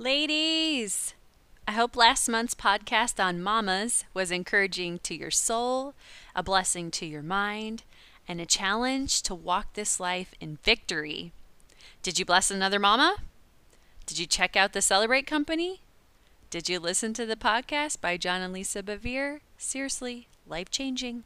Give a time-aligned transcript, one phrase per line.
[0.00, 1.14] Ladies,
[1.66, 5.92] I hope last month's podcast on mamas was encouraging to your soul,
[6.36, 7.82] a blessing to your mind,
[8.28, 11.32] and a challenge to walk this life in victory.
[12.04, 13.16] Did you bless another mama?
[14.06, 15.80] Did you check out the Celebrate Company?
[16.48, 19.40] Did you listen to the podcast by John and Lisa Bevere?
[19.56, 21.24] Seriously, life changing.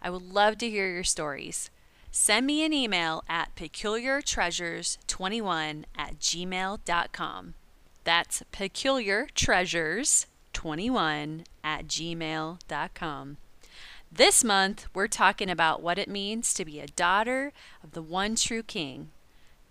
[0.00, 1.68] I would love to hear your stories.
[2.12, 7.54] Send me an email at peculiartreasures21 at gmail.com.
[8.04, 13.36] That's peculiartreasures21 at gmail.com.
[14.12, 18.36] This month, we're talking about what it means to be a daughter of the one
[18.36, 19.10] true King,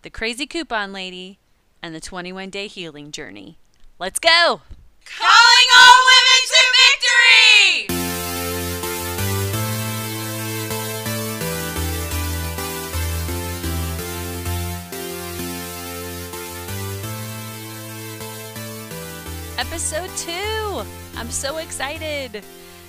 [0.01, 1.39] the crazy coupon lady,
[1.81, 3.57] and the 21 day healing journey.
[3.99, 4.61] Let's go!
[5.05, 6.63] Calling all women to
[7.87, 8.42] victory!
[19.67, 20.83] Episode two!
[21.15, 22.43] I'm so excited!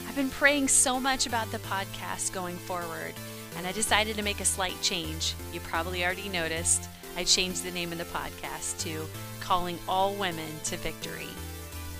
[0.08, 3.14] I've been praying so much about the podcast going forward,
[3.56, 5.34] and I decided to make a slight change.
[5.52, 6.88] You probably already noticed.
[7.16, 9.06] I changed the name of the podcast to
[9.40, 11.28] Calling All Women to Victory.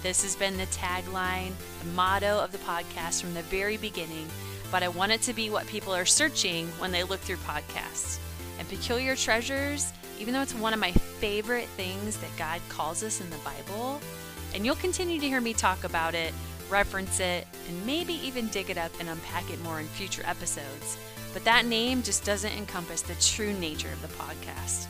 [0.03, 4.27] This has been the tagline, the motto of the podcast from the very beginning,
[4.73, 8.19] but I want it to be what people are searching when they look through podcasts.
[8.59, 13.21] And Peculiar Treasures, even though it's one of my favorite things that God calls us
[13.21, 14.01] in the Bible,
[14.55, 16.33] and you'll continue to hear me talk about it,
[16.71, 20.97] reference it, and maybe even dig it up and unpack it more in future episodes.
[21.33, 24.87] But that name just doesn't encompass the true nature of the podcast.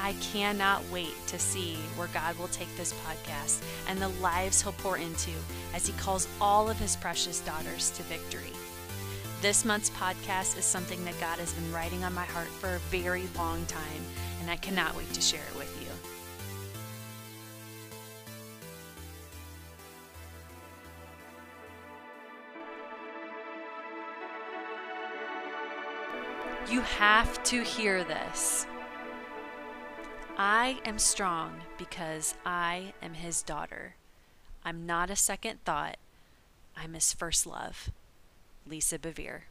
[0.00, 4.72] I cannot wait to see where God will take this podcast and the lives he'll
[4.72, 5.30] pour into
[5.72, 8.52] as he calls all of his precious daughters to victory.
[9.40, 12.78] This month's podcast is something that God has been writing on my heart for a
[12.90, 14.02] very long time,
[14.40, 15.83] and I cannot wait to share it with you.
[26.70, 28.66] You have to hear this.
[30.38, 33.96] I am strong because I am his daughter.
[34.64, 35.98] I'm not a second thought.
[36.74, 37.90] I'm his first love.
[38.66, 39.42] Lisa Bevere.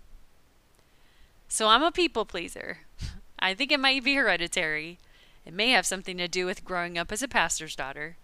[1.48, 2.80] So I'm a people pleaser.
[3.40, 4.98] I think it might be hereditary.
[5.46, 8.18] It may have something to do with growing up as a pastor's daughter.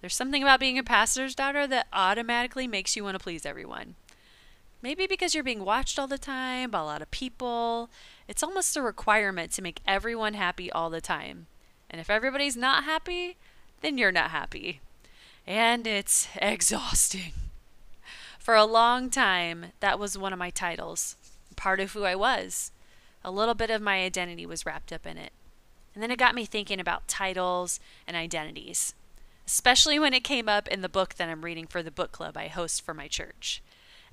[0.00, 3.94] There's something about being a pastor's daughter that automatically makes you want to please everyone.
[4.82, 7.88] Maybe because you're being watched all the time by a lot of people.
[8.26, 11.46] It's almost a requirement to make everyone happy all the time.
[11.90, 13.36] And if everybody's not happy,
[13.82, 14.80] then you're not happy.
[15.46, 17.32] And it's exhausting.
[18.38, 21.16] For a long time, that was one of my titles,
[21.56, 22.72] part of who I was.
[23.24, 25.32] A little bit of my identity was wrapped up in it.
[25.94, 28.94] And then it got me thinking about titles and identities,
[29.46, 32.36] especially when it came up in the book that I'm reading for the book club
[32.36, 33.62] I host for my church.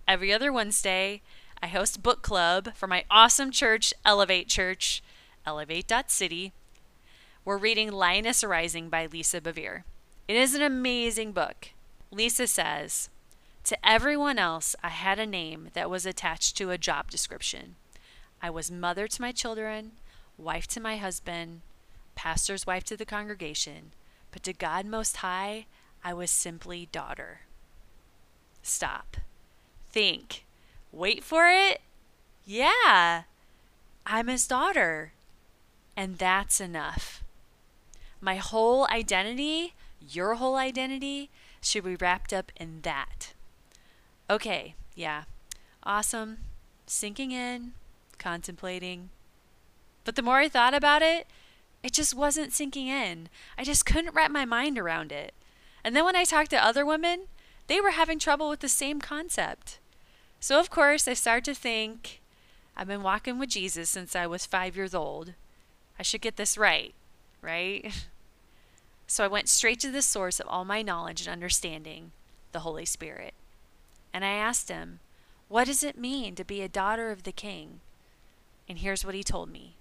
[0.08, 1.22] Every other Wednesday,
[1.64, 5.04] I host book club for my awesome church, Elevate Church,
[5.46, 6.54] elevate.city.
[7.46, 9.84] We're reading Lioness Rising by Lisa Bevere.
[10.28, 11.70] It is an amazing book.
[12.10, 13.10] Lisa says,
[13.66, 17.76] To everyone else, I had a name that was attached to a job description.
[18.42, 19.92] I was mother to my children,
[20.40, 21.62] wife to my husband,
[22.16, 23.92] pastor's wife to the congregation,
[24.32, 25.68] but to God Most High,
[26.04, 27.42] I was simply daughter.
[28.64, 29.18] Stop.
[29.92, 30.44] Think.
[30.92, 31.82] Wait for it.
[32.46, 33.24] Yeah,
[34.06, 35.14] I'm his daughter.
[35.96, 37.24] And that's enough.
[38.20, 41.30] My whole identity, your whole identity,
[41.62, 43.34] should be wrapped up in that.
[44.30, 45.24] Okay, yeah.
[45.84, 46.38] Awesome.
[46.86, 47.74] Sinking in,
[48.18, 49.10] contemplating.
[50.04, 51.28] But the more I thought about it,
[51.84, 53.30] it just wasn't sinking in.
[53.58, 55.34] I just couldn't wrap my mind around it.
[55.84, 57.22] And then when I talked to other women,
[57.68, 59.80] they were having trouble with the same concept.
[60.42, 62.20] So, of course, I started to think
[62.76, 65.34] I've been walking with Jesus since I was five years old.
[66.00, 66.94] I should get this right,
[67.42, 68.06] right?
[69.08, 72.14] So I went straight to the source of all my knowledge and understanding,
[72.54, 73.34] the Holy Spirit.
[74.14, 75.02] And I asked him,
[75.50, 77.82] What does it mean to be a daughter of the King?
[78.70, 79.76] And here's what he told me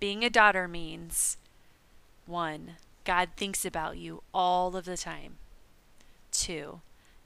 [0.00, 1.36] Being a daughter means
[2.24, 5.34] one, God thinks about you all of the time.
[6.32, 6.80] Two,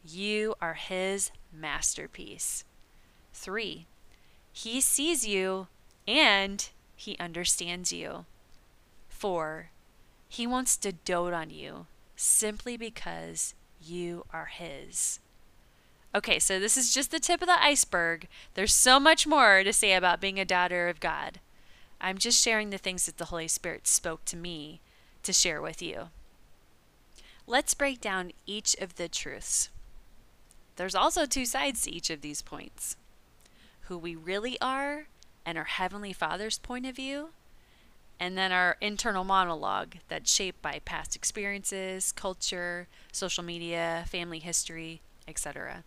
[0.05, 2.65] you are his masterpiece.
[3.33, 3.87] Three,
[4.53, 5.69] he sees you
[6.07, 8.25] and he understands you.
[9.09, 9.71] Four,
[10.29, 11.87] he wants to dote on you
[12.17, 15.21] simply because you are His.
[16.15, 18.29] Okay, so this is just the tip of the iceberg.
[18.55, 21.41] There's so much more to say about being a daughter of God.
[22.01, 24.81] I'm just sharing the things that the Holy Spirit spoke to me
[25.23, 26.09] to share with you.
[27.47, 29.71] Let's break down each of the truths.
[30.79, 32.97] There's also two sides to each of these points
[33.83, 35.09] who we really are
[35.45, 37.31] and our Heavenly Father's point of view,
[38.21, 45.01] and then our internal monologue that's shaped by past experiences, culture, social media, family history,
[45.27, 45.83] etc.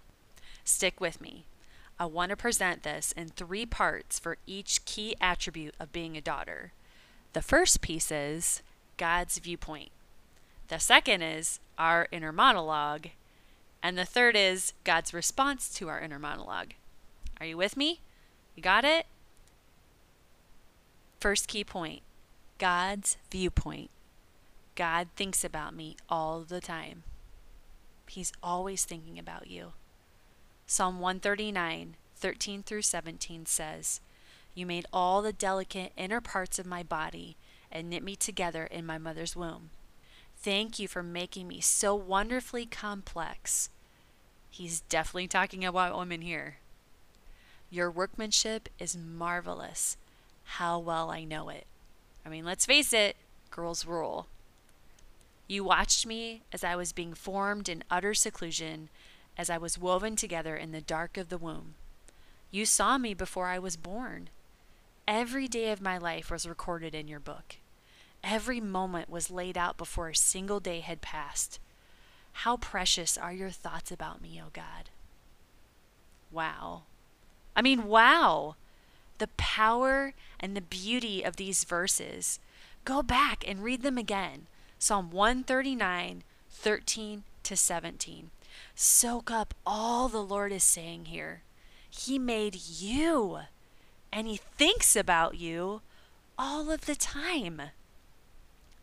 [0.65, 1.45] Stick with me.
[1.97, 6.21] I want to present this in three parts for each key attribute of being a
[6.21, 6.73] daughter.
[7.31, 8.61] The first piece is
[8.97, 9.91] God's viewpoint.
[10.67, 13.07] The second is our inner monologue.
[13.83, 16.73] And the third is God's response to our inner monologue.
[17.39, 18.01] Are you with me?
[18.55, 19.07] You got it?
[21.19, 22.01] First key point
[22.59, 23.89] God's viewpoint.
[24.75, 27.03] God thinks about me all the time.
[28.07, 29.73] He's always thinking about you.
[30.67, 34.01] Psalm 139, 13 through 17 says,
[34.53, 37.35] You made all the delicate inner parts of my body
[37.71, 39.69] and knit me together in my mother's womb.
[40.43, 43.69] Thank you for making me so wonderfully complex.
[44.49, 46.57] He's definitely talking about women here.
[47.69, 49.97] Your workmanship is marvelous.
[50.43, 51.67] How well I know it.
[52.25, 53.15] I mean, let's face it,
[53.51, 54.25] girls rule.
[55.47, 58.89] You watched me as I was being formed in utter seclusion,
[59.37, 61.75] as I was woven together in the dark of the womb.
[62.49, 64.29] You saw me before I was born.
[65.07, 67.57] Every day of my life was recorded in your book.
[68.23, 71.59] Every moment was laid out before a single day had passed.
[72.33, 74.89] How precious are your thoughts about me, O God.
[76.31, 76.83] Wow.
[77.55, 78.55] I mean, wow.
[79.17, 82.39] The power and the beauty of these verses.
[82.85, 84.47] Go back and read them again.
[84.79, 88.31] Psalm 139, 13 to 17.
[88.73, 91.43] Soak up all the Lord is saying here.
[91.89, 93.39] He made you,
[94.11, 95.81] and He thinks about you
[96.37, 97.61] all of the time.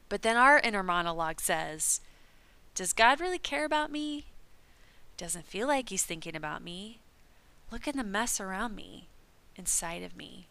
[0.08, 2.00] But then our inner monologue says,
[2.74, 4.26] Does God really care about me?
[5.16, 7.00] Doesn't feel like He's thinking about me.
[7.70, 9.08] Look at the mess around me,
[9.56, 10.46] inside of me.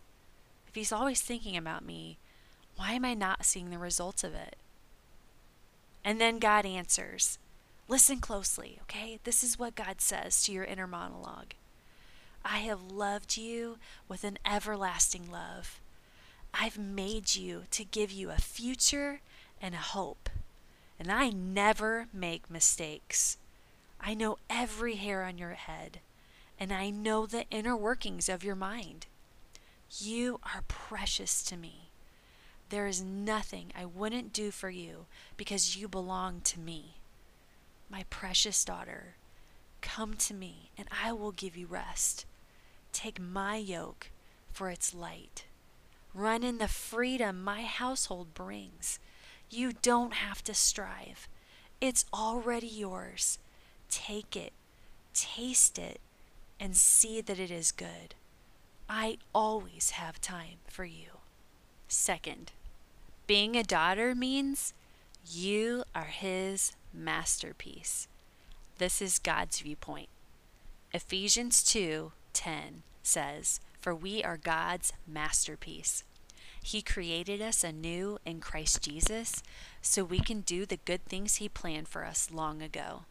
[0.67, 2.17] If He's always thinking about me,
[2.75, 4.55] why am I not seeing the results of it?
[6.05, 7.39] And then God answers.
[7.89, 9.19] Listen closely, okay?
[9.23, 11.53] This is what God says to your inner monologue.
[12.45, 13.77] I have loved you
[14.07, 15.79] with an everlasting love.
[16.53, 19.21] I've made you to give you a future
[19.61, 20.29] and hope.
[20.99, 23.37] And I never make mistakes.
[23.99, 25.99] I know every hair on your head
[26.59, 29.05] and I know the inner workings of your mind.
[29.99, 31.89] You are precious to me.
[32.69, 35.05] There is nothing I wouldn't do for you
[35.37, 36.95] because you belong to me.
[37.89, 39.15] My precious daughter,
[39.81, 42.25] come to me and I will give you rest.
[42.91, 44.09] Take my yoke
[44.51, 45.45] for its light.
[46.13, 48.99] Run in the freedom my household brings.
[49.49, 51.27] You don't have to strive,
[51.79, 53.39] it's already yours.
[53.89, 54.51] Take it,
[55.13, 56.01] taste it,
[56.59, 58.15] and see that it is good.
[58.89, 61.19] I always have time for you.
[61.87, 62.51] Second,
[63.27, 64.73] being a daughter means
[65.29, 68.07] you are His masterpiece.
[68.77, 70.09] This is God's viewpoint.
[70.93, 76.03] Ephesians 2 10 says, For we are God's masterpiece.
[76.67, 79.41] He created us anew in Christ Jesus
[79.81, 83.03] so we can do the good things He planned for us long ago.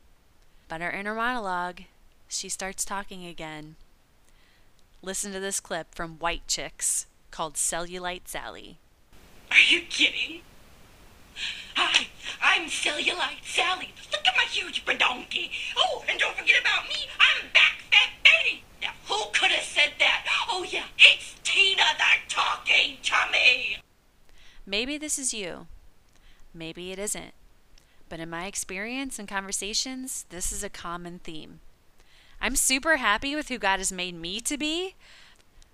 [0.68, 1.84] But our inner monologue
[2.28, 3.76] she starts talking again.
[5.00, 8.76] Listen to this clip from White Chicks called Cellulite Sally.
[9.50, 10.42] Are you kidding?
[11.76, 12.08] Hi,
[12.42, 13.94] I'm Cellulite Sally.
[14.12, 15.48] Look at my huge badonkey.
[15.78, 17.06] Oh, and don't forget about me.
[17.18, 18.64] I'm Back Fat Betty.
[18.82, 20.26] Now, who could have said that?
[20.50, 23.78] Oh, yeah, it's Tina the Talking Tummy.
[24.66, 25.68] Maybe this is you.
[26.52, 27.32] Maybe it isn't.
[28.10, 31.60] But in my experience and conversations, this is a common theme.
[32.42, 34.96] I'm super happy with who God has made me to be,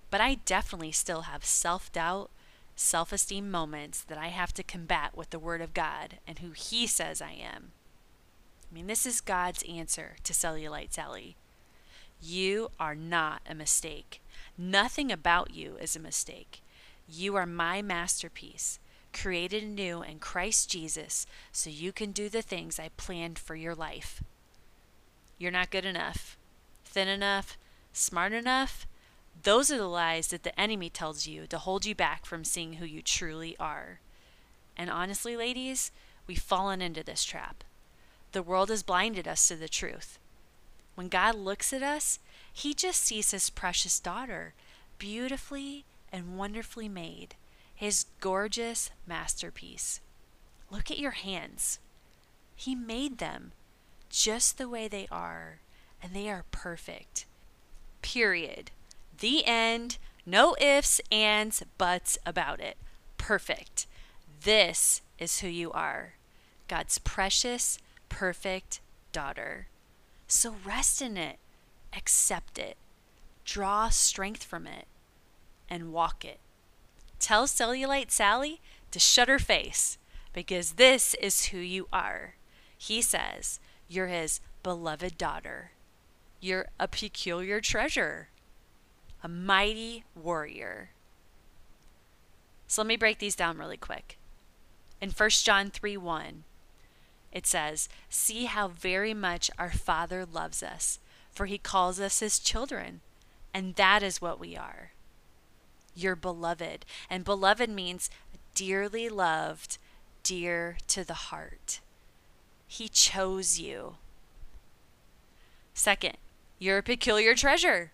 [0.09, 2.29] but I definitely still have self doubt,
[2.77, 6.51] self esteem moments that I have to combat with the Word of God and who
[6.51, 7.71] He says I am.
[8.71, 11.35] I mean, this is God's answer to Cellulite Sally.
[12.21, 14.21] You are not a mistake.
[14.57, 16.61] Nothing about you is a mistake.
[17.07, 18.79] You are my masterpiece,
[19.11, 23.75] created anew in Christ Jesus, so you can do the things I planned for your
[23.75, 24.23] life.
[25.37, 26.37] You're not good enough
[26.93, 27.57] thin enough,
[27.91, 28.85] smart enough,
[29.41, 32.73] those are the lies that the enemy tells you to hold you back from seeing
[32.73, 33.99] who you truly are.
[34.77, 35.91] And honestly, ladies,
[36.27, 37.63] we've fallen into this trap.
[38.31, 40.19] The world has blinded us to the truth.
[40.93, 42.19] When God looks at us,
[42.53, 44.53] he just sees his precious daughter,
[44.99, 47.35] beautifully and wonderfully made,
[47.73, 49.99] his gorgeous masterpiece.
[50.69, 51.79] Look at your hands.
[52.55, 53.51] He made them
[54.09, 55.59] just the way they are,
[56.01, 57.25] and they are perfect.
[58.03, 58.69] Period.
[59.19, 59.97] The end.
[60.25, 62.77] No ifs, ands, buts about it.
[63.17, 63.87] Perfect.
[64.43, 66.13] This is who you are
[66.67, 67.77] God's precious,
[68.09, 68.79] perfect
[69.11, 69.67] daughter.
[70.27, 71.37] So rest in it,
[71.95, 72.77] accept it,
[73.45, 74.87] draw strength from it,
[75.69, 76.39] and walk it.
[77.19, 79.97] Tell Cellulite Sally to shut her face
[80.33, 82.35] because this is who you are.
[82.77, 85.71] He says, You're his beloved daughter.
[86.39, 88.27] You're a peculiar treasure,
[89.23, 90.89] a mighty warrior.
[92.67, 94.17] So let me break these down really quick.
[94.99, 96.43] In 1 John 3 1,
[97.31, 100.99] it says, See how very much our Father loves us,
[101.33, 103.01] for he calls us his children,
[103.53, 104.91] and that is what we are.
[105.95, 108.09] You're beloved, and beloved means
[108.55, 109.77] dearly loved,
[110.23, 111.79] dear to the heart.
[112.67, 113.97] He chose you.
[115.73, 116.17] Second,
[116.59, 117.91] you're a peculiar treasure.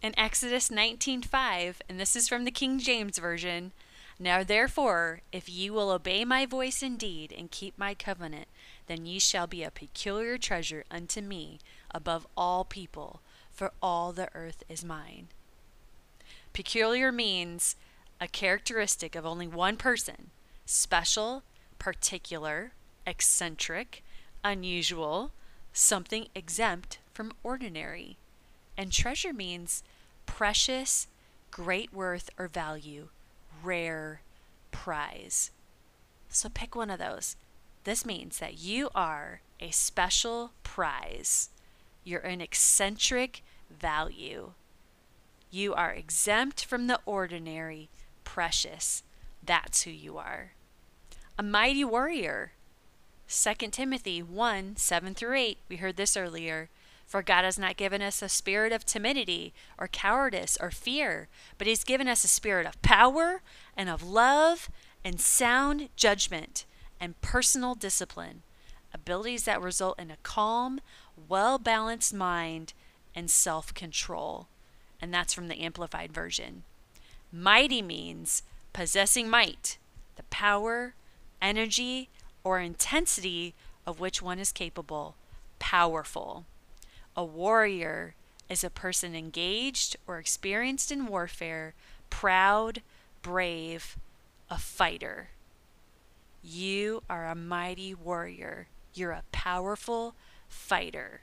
[0.00, 3.72] In Exodus 19:5, and this is from the King James version,
[4.18, 8.48] now therefore, if ye will obey my voice indeed and keep my covenant,
[8.88, 11.58] then ye shall be a peculiar treasure unto me
[11.94, 13.20] above all people,
[13.52, 15.28] for all the earth is mine.
[16.52, 17.76] Peculiar means
[18.20, 20.30] a characteristic of only one person,
[20.66, 21.42] special,
[21.78, 22.72] particular,
[23.06, 24.02] eccentric,
[24.42, 25.30] unusual,
[25.72, 28.16] something exempt from ordinary.
[28.76, 29.82] And treasure means
[30.26, 31.06] precious,
[31.50, 33.08] great worth or value,
[33.62, 34.20] rare
[34.70, 35.50] prize.
[36.28, 37.36] So pick one of those.
[37.88, 41.48] This means that you are a special prize.
[42.04, 44.52] You're an eccentric value.
[45.50, 47.88] You are exempt from the ordinary,
[48.24, 49.04] precious.
[49.42, 50.52] That's who you are.
[51.38, 52.52] A mighty warrior.
[53.26, 55.58] 2 Timothy 1 7 through 8.
[55.70, 56.68] We heard this earlier.
[57.06, 61.66] For God has not given us a spirit of timidity or cowardice or fear, but
[61.66, 63.40] He's given us a spirit of power
[63.74, 64.68] and of love
[65.02, 66.66] and sound judgment
[67.00, 68.42] and personal discipline,
[68.92, 70.80] abilities that result in a calm,
[71.28, 72.72] well balanced mind
[73.14, 74.48] and self control.
[75.00, 76.64] And that's from the Amplified Version.
[77.32, 79.78] Mighty means possessing might,
[80.16, 80.94] the power,
[81.40, 82.08] energy,
[82.42, 83.54] or intensity
[83.86, 85.14] of which one is capable,
[85.58, 86.44] powerful.
[87.16, 88.14] A warrior
[88.48, 91.74] is a person engaged or experienced in warfare,
[92.10, 92.82] proud,
[93.22, 93.96] brave,
[94.50, 95.28] a fighter.
[96.42, 98.68] You are a mighty warrior.
[98.94, 100.14] You're a powerful
[100.48, 101.22] fighter.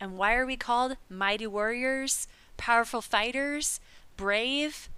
[0.00, 3.80] And why are we called mighty warriors, powerful fighters,
[4.16, 4.88] brave?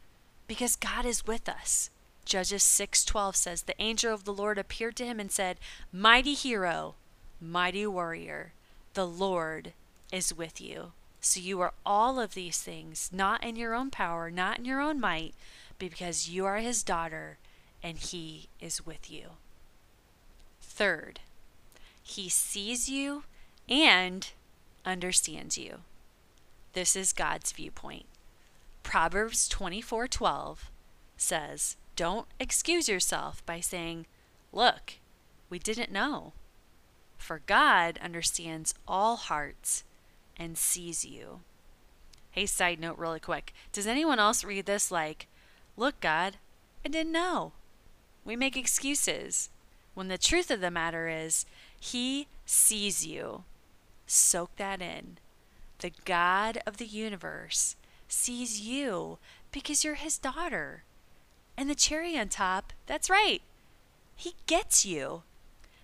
[0.47, 1.91] Because God is with us.
[2.25, 5.61] Judges 6:12 says the angel of the Lord appeared to him and said,
[5.93, 6.95] "Mighty hero,
[7.41, 8.55] mighty warrior,
[8.95, 9.75] the Lord
[10.11, 10.93] is with you.
[11.21, 14.81] So you are all of these things, not in your own power, not in your
[14.81, 15.35] own might,
[15.79, 17.39] but because you are his daughter
[17.83, 19.33] and he is with you.
[20.75, 21.21] Third,
[22.03, 23.23] he sees you
[23.69, 24.29] and
[24.85, 25.83] understands you.
[26.73, 28.07] This is God's viewpoint.
[28.83, 30.73] Proverbs 24:12
[31.17, 34.07] says, "Don't excuse yourself by saying,
[34.51, 34.95] "Look,
[35.49, 36.33] we didn't know."
[37.17, 39.85] For God understands all hearts
[40.37, 41.45] and sees you.
[42.33, 43.55] Hey, side note, really quick.
[43.71, 45.29] Does anyone else read this like,
[45.77, 46.39] Look, God,
[46.85, 47.53] I didn't know?
[48.25, 49.51] We make excuses
[49.95, 51.47] when the truth of the matter is,
[51.79, 53.45] He sees you.
[54.07, 55.19] Soak that in.
[55.79, 57.77] The God of the universe
[58.09, 59.19] sees you
[59.53, 60.85] because you're His daughter.
[61.57, 63.43] And the cherry on top, that's right,
[64.17, 65.23] He gets you.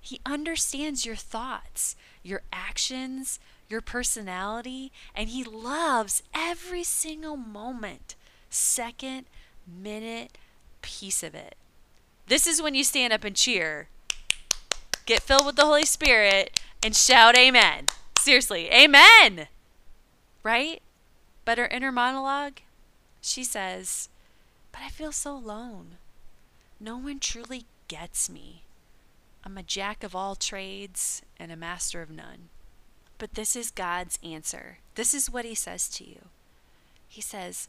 [0.00, 3.38] He understands your thoughts, your actions,
[3.68, 8.16] your personality, and He loves every single moment,
[8.48, 9.26] second,
[9.66, 10.36] minute,
[10.82, 11.54] piece of it.
[12.26, 13.88] This is when you stand up and cheer,
[15.06, 17.86] get filled with the Holy Spirit, and shout Amen.
[18.18, 19.48] Seriously, Amen!
[20.42, 20.82] Right?
[21.44, 22.60] But her inner monologue,
[23.20, 24.08] she says,
[24.72, 25.96] But I feel so alone.
[26.78, 28.62] No one truly gets me.
[29.44, 32.48] I'm a jack of all trades and a master of none.
[33.18, 34.78] But this is God's answer.
[34.94, 36.26] This is what He says to you.
[37.08, 37.68] He says,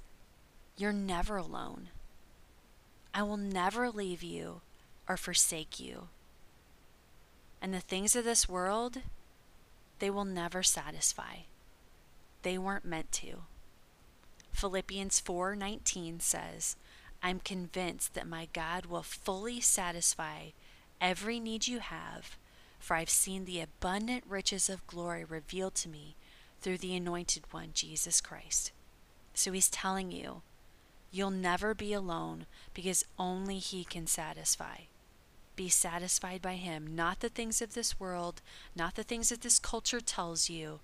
[0.78, 1.90] You're never alone.
[3.14, 4.62] I will never leave you
[5.10, 6.08] or forsake you.
[7.62, 8.98] And the things of this world,
[10.00, 11.44] they will never satisfy.
[12.42, 13.44] They weren't meant to.
[14.52, 16.76] Philippians 4:19 says,
[17.22, 20.50] "I'm convinced that my God will fully satisfy
[21.00, 22.38] every need you have
[22.82, 26.16] for I've seen the abundant riches of glory revealed to me
[26.62, 28.72] through the anointed one, Jesus Christ.
[29.34, 30.42] So he's telling you,
[31.12, 34.78] you'll never be alone because only he can satisfy.
[35.62, 38.42] Be satisfied by him, not the things of this world,
[38.76, 40.80] not the things that this culture tells you.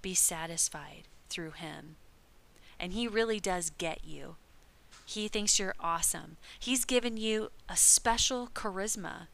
[0.00, 1.96] Be satisfied through him.
[2.80, 4.36] And he really does get you.
[5.04, 6.38] He thinks you're awesome.
[6.58, 9.26] He's given you a special charisma.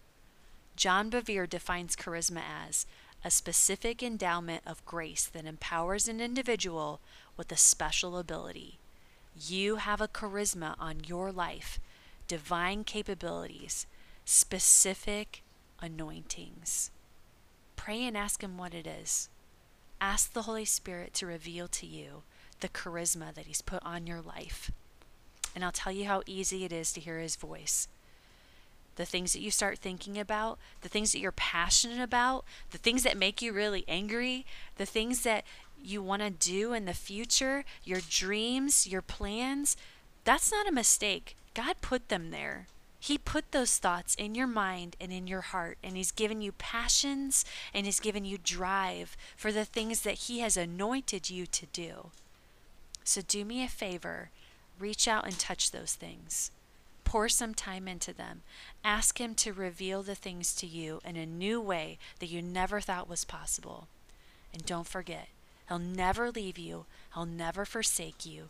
[0.74, 2.84] John Bevere defines charisma as
[3.24, 6.98] a specific endowment of grace that empowers an individual
[7.36, 8.80] with a special ability.
[9.40, 11.78] You have a charisma on your life,
[12.26, 13.86] divine capabilities,
[14.30, 15.42] specific
[15.80, 16.90] anointings.
[17.76, 19.30] Pray and ask Him what it is.
[20.02, 22.24] Ask the Holy Spirit to reveal to you
[22.60, 24.70] the charisma that He's put on your life.
[25.54, 27.88] And I'll tell you how easy it is to hear His voice
[28.96, 33.04] the things that you start thinking about, the things that you're passionate about, the things
[33.04, 34.44] that make you really angry,
[34.76, 35.44] the things that
[35.80, 39.76] you want to do in the future, your dreams, your plans,
[40.24, 41.36] that's not a mistake.
[41.54, 42.66] God put them there.
[43.00, 46.52] He put those thoughts in your mind and in your heart, and He's given you
[46.52, 51.66] passions and He's given you drive for the things that He has anointed you to
[51.66, 52.10] do.
[53.04, 54.30] So do me a favor
[54.78, 56.50] reach out and touch those things.
[57.04, 58.42] Pour some time into them.
[58.84, 62.80] Ask Him to reveal the things to you in a new way that you never
[62.80, 63.88] thought was possible.
[64.52, 65.28] And don't forget,
[65.68, 68.48] He'll never leave you, He'll never forsake you.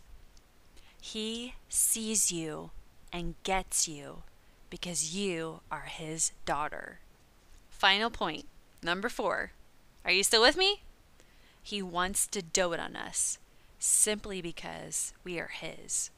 [1.00, 2.71] He sees you
[3.12, 4.23] and gets you
[4.71, 6.99] because you are His daughter.
[7.71, 8.47] Final point,
[8.83, 9.53] number four.
[10.05, 10.83] Are you still with me?
[11.63, 13.39] He wants to dote on us
[13.79, 16.11] simply because we are His.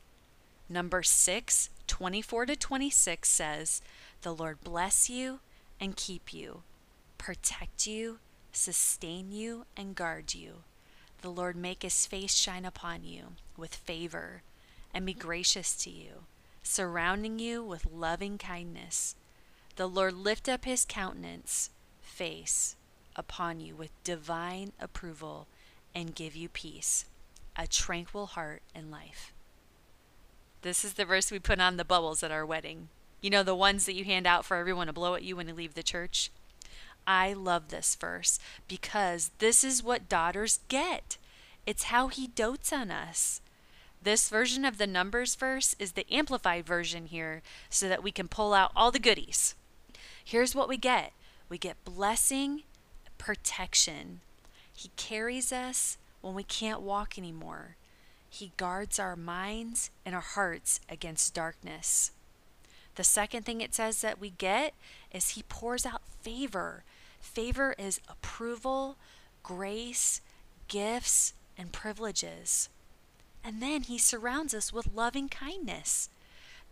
[0.69, 3.83] Numbers six, 24 to 26 says,
[4.23, 5.41] The Lord bless you
[5.81, 6.63] and keep you,
[7.19, 8.19] protect you,
[8.53, 10.63] sustain you, and guard you.
[11.23, 14.43] The Lord make his face shine upon you with favor
[14.95, 16.25] and be gracious to you,
[16.71, 19.17] surrounding you with loving kindness.
[19.77, 22.77] The Lord lift up his countenance, face,
[23.17, 25.49] upon you with divine approval
[25.95, 27.07] and give you peace,
[27.57, 29.33] a tranquil heart and life.
[30.63, 32.89] This is the verse we put on the bubbles at our wedding.
[33.21, 35.49] You know, the ones that you hand out for everyone to blow at you when
[35.49, 36.31] you leave the church?
[37.07, 41.17] I love this verse because this is what daughters get.
[41.67, 43.41] It's how he dotes on us.
[44.03, 48.29] This version of the Numbers verse is the amplified version here so that we can
[48.29, 49.55] pull out all the goodies.
[50.25, 51.13] Here's what we get
[51.51, 52.63] we get blessing,
[53.19, 54.21] protection.
[54.73, 57.77] He carries us when we can't walk anymore.
[58.31, 62.13] He guards our minds and our hearts against darkness.
[62.95, 64.73] The second thing it says that we get
[65.13, 66.85] is He pours out favor.
[67.21, 68.97] Favor is approval,
[69.43, 70.23] grace,
[70.69, 72.71] gifts, and privileges.
[73.45, 76.09] And then He surrounds us with loving kindness.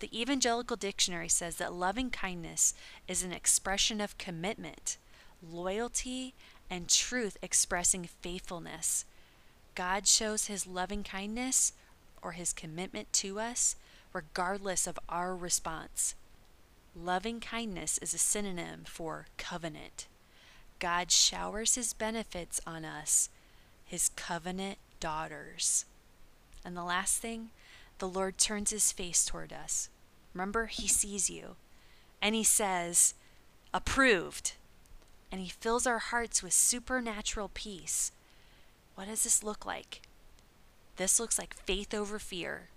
[0.01, 2.75] The Evangelical Dictionary says that loving kindness
[3.09, 4.97] is an expression of commitment,
[5.43, 6.35] loyalty,
[6.71, 9.05] and truth expressing faithfulness.
[9.75, 11.73] God shows his loving kindness
[12.23, 13.77] or his commitment to us
[14.13, 16.15] regardless of our response.
[16.97, 20.07] Loving kindness is a synonym for covenant.
[20.79, 23.31] God showers his benefits on us,
[23.85, 25.85] his covenant daughters.
[26.65, 27.51] And the last thing,
[27.99, 29.89] the Lord turns his face toward us.
[30.35, 31.57] Remember, he sees you.
[32.21, 33.15] And he says,
[33.73, 34.53] approved.
[35.31, 38.13] And he fills our hearts with supernatural peace.
[38.95, 40.03] What does this look like?
[40.97, 42.69] This looks like faith over fear,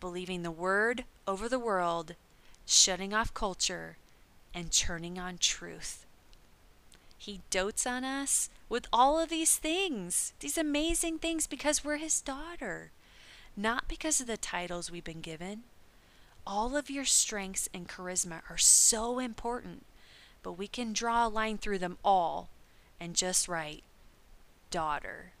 [0.00, 2.14] believing the word over the world,
[2.64, 3.98] shutting off culture,
[4.54, 6.06] and turning on truth.
[7.18, 12.20] He dotes on us with all of these things, these amazing things, because we're his
[12.20, 12.90] daughter,
[13.56, 15.62] not because of the titles we've been given.
[16.46, 19.84] All of your strengths and charisma are so important,
[20.42, 22.48] but we can draw a line through them all
[23.00, 23.82] and just write,
[24.70, 25.32] daughter.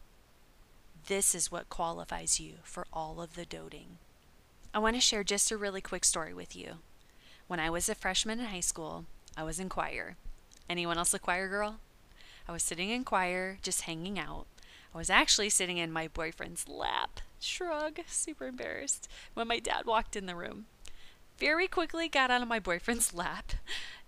[1.06, 3.98] This is what qualifies you for all of the doting.
[4.74, 6.74] I want to share just a really quick story with you.
[7.46, 10.16] When I was a freshman in high school, I was in choir.
[10.68, 11.76] Anyone else a choir girl?
[12.46, 14.46] I was sitting in choir, just hanging out.
[14.94, 17.20] I was actually sitting in my boyfriend's lap.
[17.40, 20.66] Shrug, super embarrassed, when my dad walked in the room.
[21.38, 23.52] Very quickly got out of my boyfriend's lap.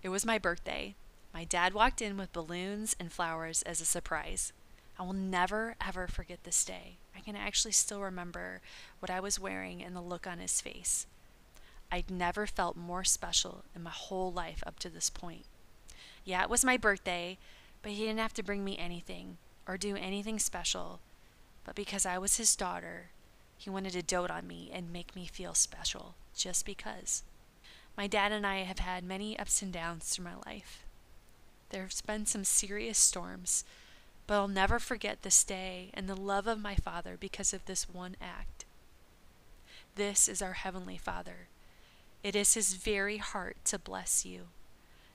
[0.03, 0.95] It was my birthday.
[1.33, 4.51] My dad walked in with balloons and flowers as a surprise.
[4.99, 6.97] I will never, ever forget this day.
[7.15, 8.61] I can actually still remember
[8.99, 11.07] what I was wearing and the look on his face.
[11.91, 15.45] I'd never felt more special in my whole life up to this point.
[16.23, 17.37] Yeah, it was my birthday,
[17.81, 20.99] but he didn't have to bring me anything or do anything special.
[21.63, 23.09] But because I was his daughter,
[23.61, 27.21] he wanted to dote on me and make me feel special just because.
[27.95, 30.83] My dad and I have had many ups and downs through my life.
[31.69, 33.63] There's been some serious storms,
[34.25, 37.87] but I'll never forget this day and the love of my Father because of this
[37.87, 38.65] one act.
[39.93, 41.47] This is our Heavenly Father.
[42.23, 44.47] It is His very heart to bless you,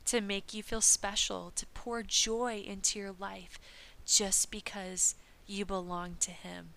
[0.04, 3.58] to make you feel special, to pour joy into your life
[4.04, 5.16] just because
[5.48, 6.74] you belong to Him.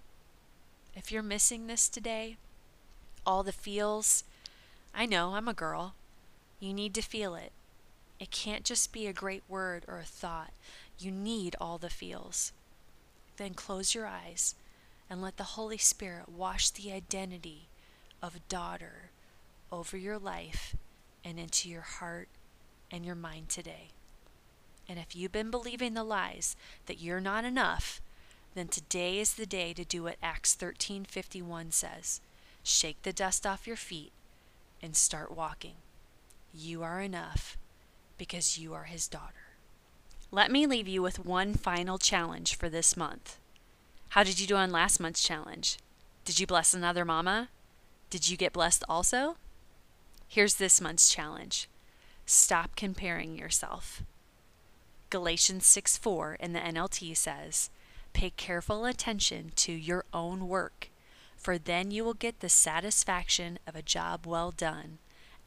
[0.95, 2.38] If you're missing this today,
[3.25, 4.23] all the feels,
[4.93, 5.93] I know I'm a girl.
[6.60, 7.52] You need to feel it.
[8.19, 10.52] It can't just be a great word or a thought.
[10.97, 12.52] You need all the feels.
[13.38, 14.56] Then close your eyes
[15.10, 17.69] and let the Holy Spirit wash the identity
[18.21, 19.12] of daughter
[19.71, 20.75] over your life
[21.23, 22.28] and into your heart
[22.91, 23.89] and your mind today.
[24.88, 26.56] And if you've been believing the lies
[26.88, 28.02] that you're not enough,
[28.55, 32.21] then today is the day to do what Acts 13:51 says.
[32.63, 34.12] Shake the dust off your feet
[34.81, 35.75] and start walking.
[36.53, 37.57] You are enough
[38.17, 39.55] because you are his daughter.
[40.31, 43.38] Let me leave you with one final challenge for this month.
[44.09, 45.77] How did you do on last month's challenge?
[46.25, 47.49] Did you bless another mama?
[48.09, 49.38] Did you get blessed also?
[50.27, 51.67] Here's this month's challenge
[52.25, 54.03] stop comparing yourself.
[55.09, 57.71] Galatians 6 4 in the NLT says,
[58.13, 60.89] Pay careful attention to your own work,
[61.38, 65.00] for then you will get the satisfaction of a job well done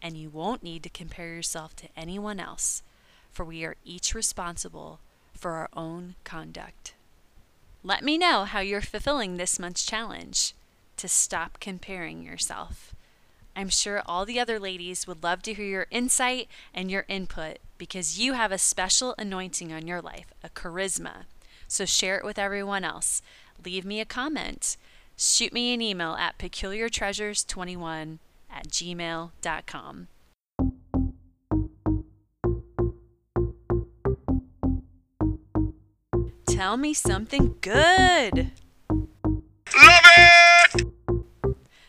[0.02, 2.82] and you won't need to compare yourself to anyone else,
[3.30, 4.98] for we are each responsible
[5.32, 6.94] for our own conduct.
[7.84, 10.54] Let me know how you're fulfilling this month's challenge
[10.96, 12.94] to stop comparing yourself.
[13.54, 17.58] I'm sure all the other ladies would love to hear your insight and your input
[17.78, 21.24] because you have a special anointing on your life, a charisma.
[21.72, 23.22] So share it with everyone else.
[23.64, 24.76] Leave me a comment.
[25.16, 28.18] Shoot me an email at peculiartreasures21
[28.50, 30.08] at gmail.com.
[36.46, 38.50] Tell me something good.
[39.74, 40.86] Love it!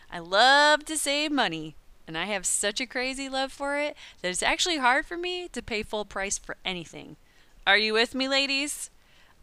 [0.10, 1.76] I love to save money,
[2.08, 5.50] and I have such a crazy love for it that it's actually hard for me
[5.50, 7.18] to pay full price for anything.
[7.68, 8.90] Are you with me, ladies?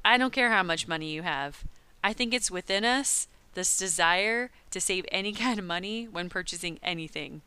[0.05, 1.65] I don't care how much money you have.
[2.03, 6.79] I think it's within us this desire to save any kind of money when purchasing
[6.83, 7.43] anything.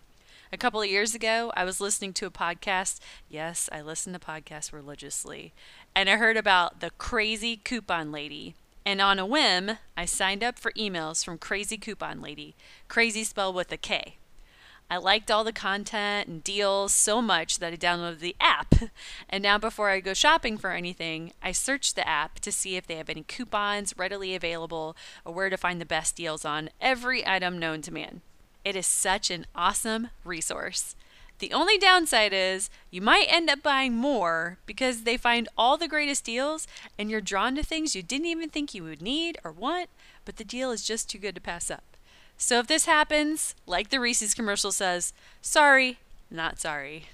[0.52, 3.00] A couple of years ago, I was listening to a podcast.
[3.28, 5.52] Yes, I listen to podcasts religiously.
[5.96, 8.54] And I heard about the crazy coupon lady.
[8.86, 12.54] And on a whim, I signed up for emails from Crazy Coupon Lady,
[12.90, 14.18] crazy spelled with a K.
[14.94, 18.76] I liked all the content and deals so much that I downloaded the app.
[19.28, 22.86] And now, before I go shopping for anything, I search the app to see if
[22.86, 27.26] they have any coupons readily available or where to find the best deals on every
[27.26, 28.22] item known to man.
[28.64, 30.96] It is such an awesome resource.
[31.40, 35.88] The only downside is you might end up buying more because they find all the
[35.88, 36.68] greatest deals
[37.00, 39.90] and you're drawn to things you didn't even think you would need or want,
[40.24, 41.93] but the deal is just too good to pass up.
[42.38, 47.06] So if this happens, like the Reese's commercial says, sorry, not sorry.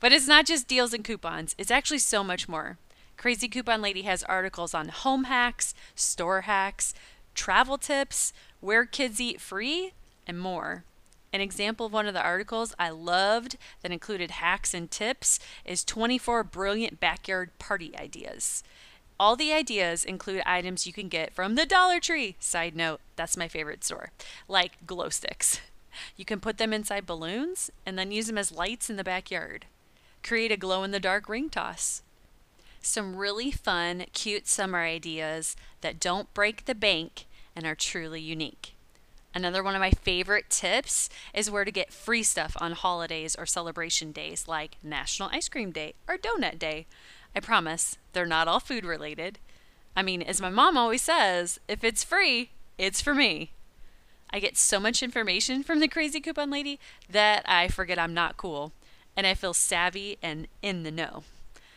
[0.00, 2.78] But it's not just deals and coupons, it's actually so much more.
[3.16, 6.94] Crazy Coupon Lady has articles on home hacks, store hacks,
[7.34, 9.92] travel tips, where kids eat free,
[10.26, 10.84] and more.
[11.32, 15.84] An example of one of the articles I loved that included hacks and tips is
[15.84, 18.62] 24 brilliant backyard party ideas.
[19.20, 22.36] All the ideas include items you can get from the Dollar Tree.
[22.38, 24.10] Side note, that's my favorite store.
[24.46, 25.60] Like glow sticks.
[26.16, 29.66] You can put them inside balloons and then use them as lights in the backyard.
[30.22, 32.02] Create a glow in the dark ring toss.
[32.80, 37.24] Some really fun, cute summer ideas that don't break the bank
[37.56, 38.74] and are truly unique.
[39.34, 43.46] Another one of my favorite tips is where to get free stuff on holidays or
[43.46, 46.86] celebration days like National Ice Cream Day or Donut Day.
[47.34, 49.38] I promise they're not all food related.
[49.96, 53.52] I mean, as my mom always says, if it's free, it's for me.
[54.30, 58.36] I get so much information from the crazy coupon lady that I forget I'm not
[58.36, 58.72] cool
[59.16, 61.24] and I feel savvy and in the know.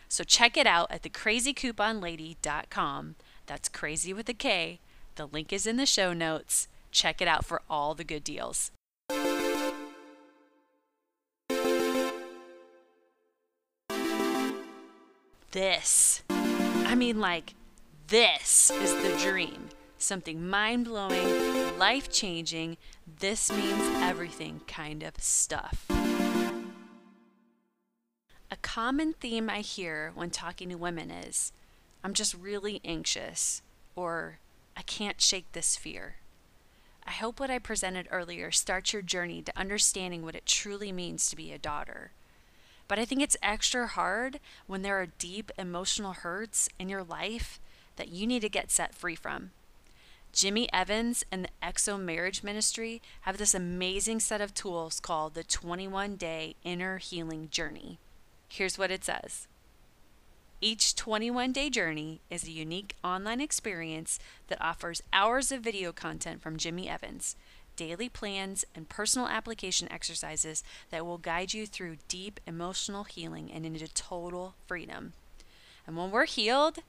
[0.08, 3.16] So check it out at thecrazycouponlady.com.
[3.46, 4.80] That's crazy with a K.
[5.16, 6.68] The link is in the show notes.
[6.92, 8.72] Check it out for all the good deals.
[15.52, 16.24] This.
[16.30, 17.54] I mean, like,
[18.08, 19.70] this is the dream.
[19.98, 22.78] Something mind blowing, life changing,
[23.20, 25.86] this means everything kind of stuff.
[28.50, 31.52] A common theme I hear when talking to women is
[32.04, 33.62] I'm just really anxious,
[33.96, 34.40] or
[34.76, 36.16] I can't shake this fear.
[37.06, 41.30] I hope what I presented earlier starts your journey to understanding what it truly means
[41.30, 42.12] to be a daughter.
[42.91, 47.58] But I think it's extra hard when there are deep emotional hurts in your life
[47.95, 49.51] that you need to get set free from.
[50.34, 55.43] Jimmy Evans and the XO Marriage Ministry have this amazing set of tools called the
[55.45, 57.97] 21 Day Inner Healing Journey.
[58.49, 59.47] Here's what it says
[60.60, 66.41] Each 21 day journey is a unique online experience that offers hours of video content
[66.41, 67.38] from Jimmy Evans,
[67.76, 73.66] daily plans, and personal application exercises that will guide you through deep emotional healing and
[73.66, 75.14] into total freedom.
[75.88, 76.80] And when we're healed,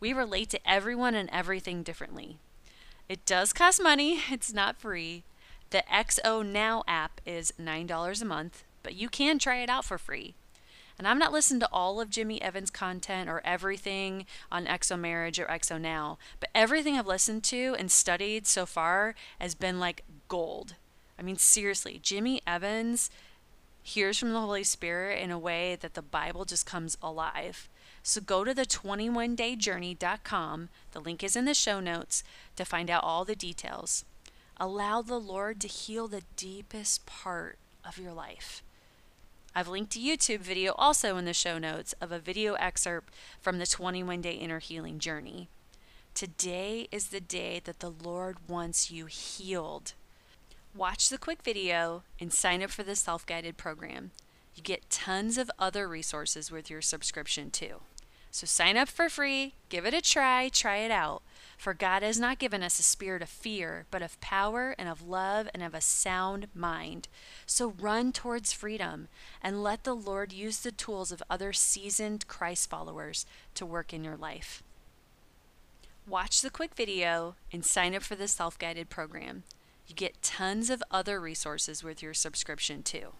[0.00, 2.38] we relate to everyone and everything differently.
[3.08, 5.24] It does cost money, it's not free.
[5.70, 9.98] The XO Now app is $9 a month, but you can try it out for
[9.98, 10.34] free.
[10.98, 15.38] And I'm not listening to all of Jimmy Evans' content or everything on XO Marriage
[15.38, 20.04] or XO Now, but everything I've listened to and studied so far has been like
[20.28, 20.74] gold.
[21.18, 23.10] I mean, seriously, Jimmy Evans
[23.82, 27.68] hears from the Holy Spirit in a way that the Bible just comes alive.
[28.02, 32.22] So go to the 21dayjourney.com, the link is in the show notes,
[32.56, 34.04] to find out all the details.
[34.58, 38.62] Allow the Lord to heal the deepest part of your life.
[39.54, 43.58] I've linked a YouTube video also in the show notes of a video excerpt from
[43.58, 45.48] the 21 Day Inner Healing Journey.
[46.14, 49.94] Today is the day that the Lord wants you healed.
[50.76, 54.10] Watch the quick video and sign up for the self guided program.
[54.54, 57.80] You get tons of other resources with your subscription too.
[58.30, 61.22] So sign up for free, give it a try, try it out.
[61.56, 65.08] For God has not given us a spirit of fear, but of power and of
[65.08, 67.08] love and of a sound mind.
[67.46, 69.08] So run towards freedom
[69.42, 74.04] and let the Lord use the tools of other seasoned Christ followers to work in
[74.04, 74.62] your life.
[76.06, 79.44] Watch the quick video and sign up for the self guided program.
[79.86, 83.12] You get tons of other resources with your subscription too.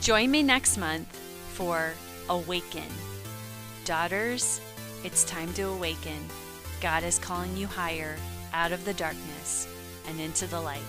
[0.00, 1.14] Join me next month
[1.52, 1.92] for
[2.28, 2.88] Awaken.
[3.84, 4.60] Daughters,
[5.04, 6.18] it's time to awaken.
[6.80, 8.16] God is calling you higher
[8.52, 9.68] out of the darkness
[10.08, 10.80] and into the light.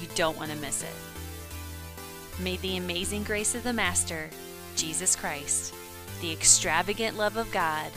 [0.00, 2.42] You don't want to miss it.
[2.42, 4.30] May the amazing grace of the Master,
[4.76, 5.74] Jesus Christ,
[6.20, 7.90] the extravagant love of God,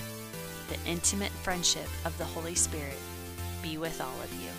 [0.71, 2.97] the intimate friendship of the Holy Spirit
[3.61, 4.50] be with all of you.